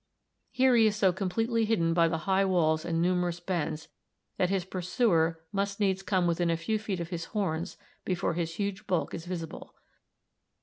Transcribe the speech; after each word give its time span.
Here 0.49 0.75
he 0.75 0.87
is 0.87 0.95
so 0.95 1.13
completely 1.13 1.63
hidden 1.63 1.93
by 1.93 2.07
the 2.07 2.17
high 2.25 2.43
walls 2.43 2.85
and 2.85 2.99
numerous 3.03 3.39
bends 3.39 3.87
that 4.37 4.49
his 4.49 4.65
pursuer 4.65 5.43
must 5.51 5.79
needs 5.79 6.01
come 6.01 6.25
within 6.25 6.49
a 6.49 6.57
few 6.57 6.79
feet 6.79 6.99
of 6.99 7.09
his 7.09 7.25
horns 7.37 7.77
before 8.03 8.33
his 8.33 8.55
huge 8.55 8.87
bulk 8.87 9.13
is 9.13 9.27
visible. 9.27 9.75